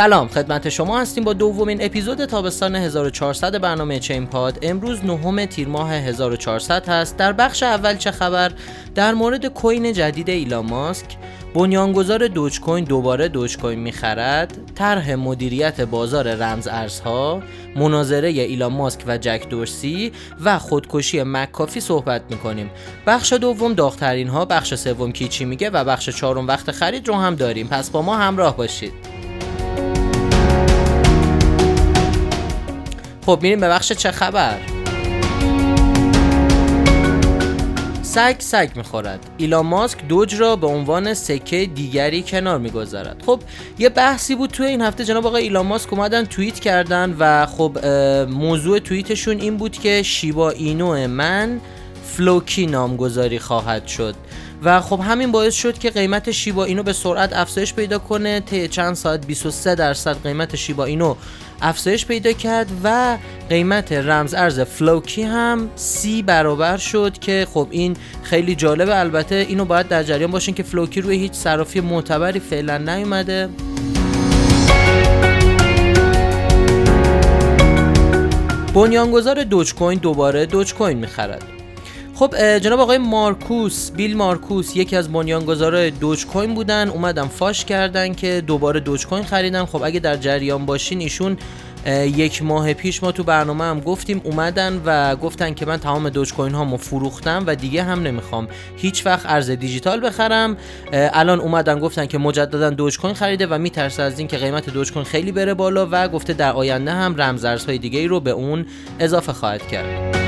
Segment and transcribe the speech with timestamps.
[0.00, 4.58] سلام خدمت شما هستیم با دومین اپیزود تابستان 1400 برنامه چین پاد.
[4.62, 7.16] امروز نهم تیر ماه 1400 هست.
[7.16, 8.52] در بخش اول چه خبر؟
[8.94, 11.06] در مورد کوین جدید ایلان ماسک
[11.54, 17.42] بنیانگذار دوج کوین دوباره دوج کوین می‌خرد طرح مدیریت بازار رمز ارزها
[17.76, 20.12] مناظره ایلان ماسک و جک دورسی
[20.44, 22.70] و خودکشی مکافی صحبت می‌کنیم.
[23.06, 27.34] بخش دوم داغترین ها بخش سوم کیچی میگه و بخش چهارم وقت خرید رو هم
[27.34, 27.68] داریم.
[27.68, 29.09] پس با ما همراه باشید.
[33.26, 34.58] خب میریم به بخش چه خبر؟
[38.02, 39.30] سگ سگ می‌خورد.
[39.36, 43.22] ایلان ماسک Doge را به عنوان سکه دیگری کنار می‌گذارد.
[43.26, 43.40] خب
[43.78, 45.04] یه بحثی بود توی این هفته.
[45.04, 47.86] جناب آقای ایلان ماسک اومدن توییت کردن و خب
[48.28, 51.60] موضوع توییتشون این بود که Shiba Inu من
[52.04, 54.14] Floki نامگذاری خواهد شد.
[54.62, 58.40] و خب همین باعث شد که قیمت Shiba Inu به سرعت افزایش پیدا کنه.
[58.40, 61.14] طی چند ساعت 23 درصد قیمت Shiba Inu
[61.62, 67.96] افزایش پیدا کرد و قیمت رمز ارز Floki هم سی برابر شد که خب این
[68.22, 68.98] خیلی جالبه.
[68.98, 73.48] البته اینو باید در جریان باشین که Floki روی هیچ صرافی معتبری فعلا نیومده.
[78.74, 81.59] بنیانگذار Dogecoin دوباره Dogecoin می‌خرد.
[82.20, 86.88] خب جناب آقای مارکوس بیلی مارکوس یکی از بنیانگذارای Dogecoin بودن.
[86.88, 89.64] اومدن فاش کردن که دوباره Dogecoin خریدن.
[89.64, 91.36] خب اگه در جریان باشین ایشون
[91.86, 96.34] یک ماه پیش ما تو برنامه هم گفتیم اومدن و گفتن که من تمام دوج
[96.34, 98.48] کوین هامو فروختم و دیگه هم نمی‌خوام.
[98.76, 100.56] هیچ وقت ارز دیجیتال بخرم.
[100.92, 105.04] الان اومدن گفتن که مجددا دوج کوین خریده و میترسه از اینکه قیمت دوج کوین
[105.04, 108.66] خیلی بره بالا و گفته در آینده هم رمزارزهای دیگه ای رو به اون
[108.98, 110.19] اضافه خواهد کرد.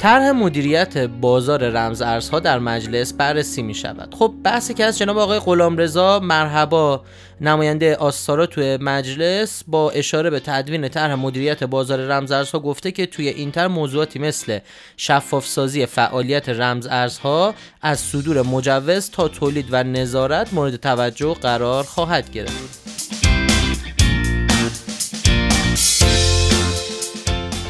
[0.00, 4.14] طرح مدیریت بازار رمز ارزها در مجلس بررسی می شود.
[4.14, 7.02] خب بحثی که از جناب آقای غلامرضا مرحبا
[7.40, 13.06] نماینده آستارا توی مجلس با اشاره به تدوین طرح مدیریت بازار رمز ارزها گفته که
[13.06, 14.58] توی این طرح موضوعاتی مثل
[14.96, 21.84] شفاف سازی فعالیت رمز ارزها از صدور مجوز تا تولید و نظارت مورد توجه قرار
[21.84, 22.89] خواهد گرفت.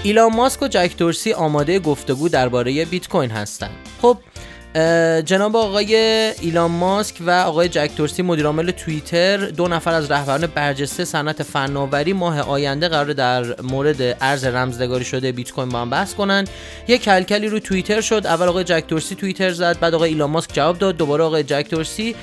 [0.02, 3.70] ایلان ماسک و جک دورسی آماده گفتگو درباره بیت کوین هستند.
[4.02, 4.18] خب
[5.24, 5.94] جناب آقای
[6.40, 12.12] ایلان ماسک و آقای جک دورسی مدیرعامل توییتر دو نفر از رهبران برجسته صنعت فناوری
[12.12, 16.44] ماه آینده قرار در مورد ارز رمزنگاری شده بیت کوین با هم بحث کنن
[16.88, 18.22] یک کلکلی رو توییتر شد.
[18.26, 20.96] اول آقای جک دورسی توییتر زد بعد آقای ایلان ماسک جواب داد.
[20.96, 22.14] دوباره آقای جک دورسی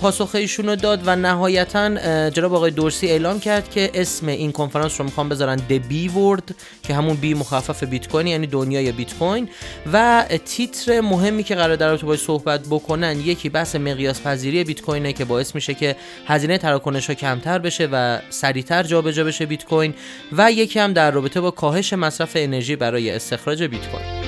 [0.00, 5.00] پاسخ ایشون رو داد و نهایتا جناب آقای دورسی اعلام کرد که اسم این کنفرانس
[5.00, 9.14] رو می‌خوام بذارن د بی ورد که همون بی مخفف بیت کوین یعنی دنیای بیت
[9.14, 9.48] کوین.
[9.92, 14.80] و تیتر مهمی که قرار در رابطه باش صحبت بکنن یکی بحث مقیاس پذیری بیت
[14.80, 15.96] کوینه که باعث میشه که
[16.26, 19.94] هزینه تراکنش ها کمتر بشه و سریعتر جابجا بشه بیت کوین.
[20.32, 24.21] و یکی هم در رابطه با کاهش مصرف انرژی برای استخراج بیت کوین.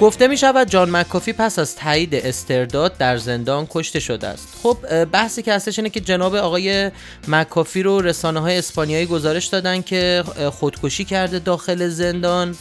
[0.00, 4.48] گفته می شود جان مکافی پس از تایید استرداد در زندان کشته شده است.
[4.62, 6.90] خب بحثی که هستش اینه که جناب آقای
[7.28, 12.56] مکافی رو رسانه های اسپانیایی گزارش دادن که خودکشی کرده داخل زندان.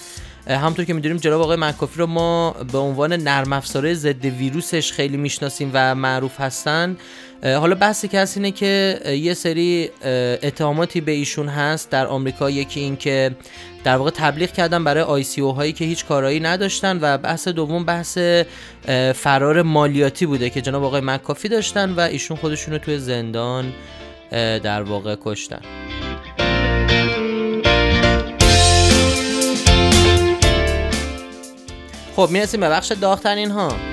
[0.47, 5.17] همونطور که می‌دونیم جناب آقای مکافی رو ما به عنوان نرم افزاره ضد ویروسش خیلی
[5.17, 6.97] می‌شناسیم و معروف هستن.
[7.43, 9.89] حالا بحثی که هست اینه که یه سری
[10.43, 12.49] اتهاماتی به ایشون هست در آمریکا.
[12.49, 13.35] یکی این که
[13.83, 17.47] در واقع تبلیغ کردن برای آی سی او هایی که هیچ کارایی نداشتن و بحث
[17.47, 18.17] دوم بحث
[19.15, 23.73] فرار مالیاتی بوده که جناب آقای مکافی داشتن و ایشون خودشون رو توی زندان
[24.31, 25.61] در واقع کشتن.
[32.15, 33.88] خب می‌رسیم به بخش داغترین ها.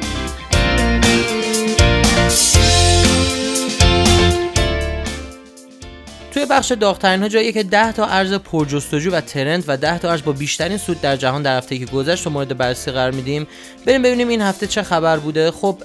[6.37, 10.11] توی بخش داغترین ها جایی که 10 تا ارز پرجستجو و ترند و 10 تا
[10.11, 13.47] ارز با بیشترین سود در جهان در هفته که گذشت و مورد بررسی قرار میدیم.
[13.87, 15.51] بریم ببینیم این هفته چه خبر بوده.
[15.51, 15.79] خب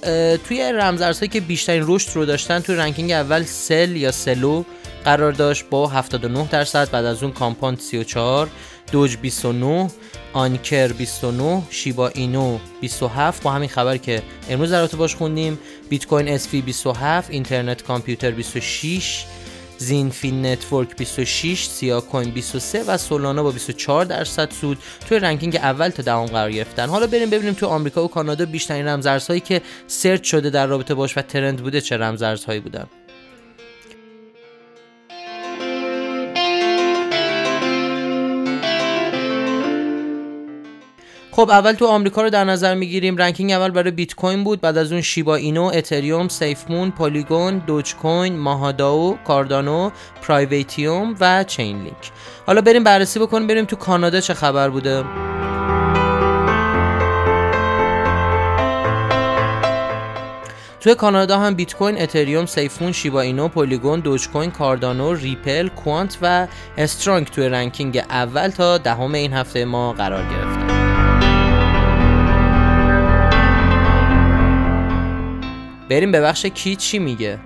[0.48, 4.64] توی رمز ارزهایی که بیشترین رشد رو داشتن توی ranking اول Cel یا Celo
[5.06, 8.50] قرار داشت با 79 درصد بعد از اون Compound 34
[8.92, 9.88] Doge 29
[10.34, 15.60] Ankr 29 Shiba Inu 27 با همین خبر که امروز در باش خوندیم.
[15.90, 19.26] Bitcoin SV 27 Internet Computer 26
[19.82, 24.78] XinFin Network 26 Siacoin 23 و Solana با 24 درصد سود
[25.10, 26.90] توی ranking اول تا دهم قرار گرفتن.
[26.90, 31.18] حالا بریم ببینیم تو آمریکا و کانادا بیشترین رمزارزهایی که search شده در رابطه باش
[31.18, 32.86] و trend بوده چه رمزارزهایی بودن.
[41.42, 43.18] خب اول تو آمریکا رو در نظر می‌گیریم.
[43.18, 44.62] ranking اول برای بیت کوین بود.
[44.62, 49.90] بعد از اون Shiba Inu اتریوم SafeMoon Polygon Dogecoin MahaDAO Cardano
[50.22, 52.12] پرایویتیوم و Chainlink.
[52.48, 55.04] حالا بریم بررسی بکنیم بریم تو کانادا چه خبر بوده.
[60.80, 66.48] توی کانادا هم بیت کوین، اتریوم، SafeMoon، Shiba Inu، Polygon، Dogecoin، Cardano، Ripple، Quant و
[66.78, 70.61] Strong توی ranking اول تا دهم این هفته ما قرار گرفتن.
[75.92, 77.40] بریم به بخش کی چی میگه.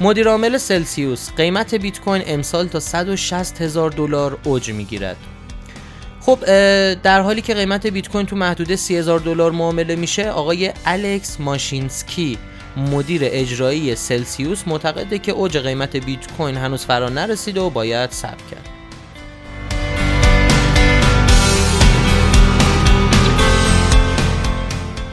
[0.00, 5.16] مدیر عامل Celsius قیمت بیت کوین امسال تا 160 هزار دلار اوج می‌گیرد.
[6.20, 6.44] خب
[6.94, 11.40] در حالی که قیمت بیت کوین تو محدوده 30 هزار دلار معامله میشه آقای الکس
[11.40, 12.38] ماشینسکی
[12.76, 18.42] مدیر اجرایی سلسیوس معتقده که اوج قیمت بیت کوین هنوز فرا نرسیده و باید صبر
[18.50, 18.79] کرد.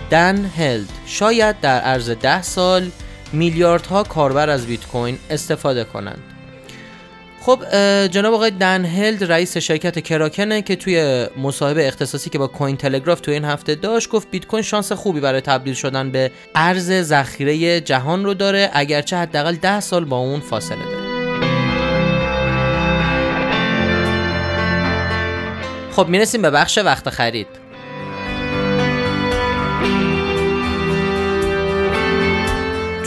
[0.10, 2.92] دن هلد شاید در عرض ده سال
[3.34, 6.24] میلیاردها کاربر از بیت کوین استفاده کنند.
[7.42, 7.60] خب
[8.08, 13.20] جناب آقای دن هلد رئیس شرکت کراکنه که توی مصاحبه اختصاصی که با کوین تلگراف
[13.20, 17.82] توی این هفته داشت گفت بیت کوین شانس خوبی برای تبدیل شدن به ارز ذخیره
[17.82, 21.08] جهان رو داره اگرچه حداقل ده سال با اون فاصله داره.
[25.92, 27.67] خب می‌رسیم به بخش وقت خرید.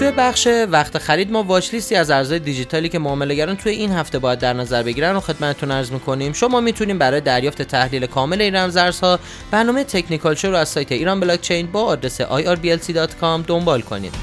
[0.01, 4.19] توی بخش وقت خرید ما واچ لیستی از ارزهای دیجیتالی که معاملهگران توی این هفته
[4.19, 6.33] باید در نظر بگیرن رو خدمتتون عرض می‌کنیم.
[6.33, 9.19] شما می‌تونیم برای دریافت تحلیل کامل این رمزارزها
[9.51, 14.15] برنامه تکنیکال شو رو از سایت ایران بلاک چین با آدرس irblc.com دنبال کنید.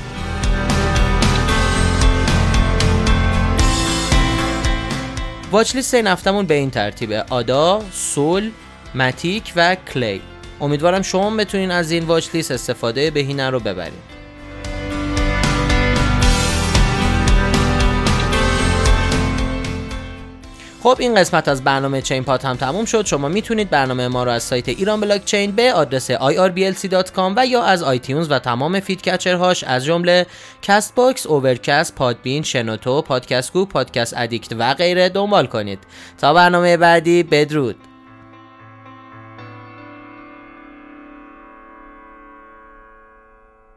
[5.52, 7.26] واچ لیست این هفتهمون به این ترتیبه.
[7.30, 8.52] آدا، سول،
[8.96, 10.22] متیک و کلی.
[10.62, 14.17] امیدوارم شما بتونین از این واچ لیست استفاده بهینه رو ببرید.
[20.84, 23.06] خب این قسمت از برنامه چین پاد هم تموم شد.
[23.06, 27.64] شما می‌تونید برنامه ما رو از سایت ایران بلاک چین به آدرس irblc.com و یا
[27.64, 30.26] از iTunes و تمام feed catcher هاش از جمله
[30.62, 35.80] Castbox، Overcast، Podbean، شنوتو، Podcast Go، Podcast Addict و غیره دنبال کنید.
[36.18, 37.76] تا برنامه بعدی بدرود.